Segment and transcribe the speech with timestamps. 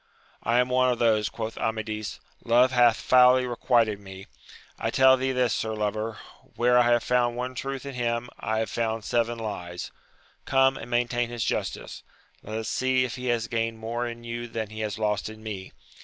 [0.41, 4.25] I am one of those, quoth Amadis: love hath foully requited me;
[4.79, 6.17] I tell thee this, sir lover,
[6.55, 9.91] where I have found one truth in him, I have found seven Hes.
[10.45, 12.01] Come, and maintain his justice:
[12.41, 15.43] let us see if he has gained more in you than he has lost in
[15.43, 15.71] me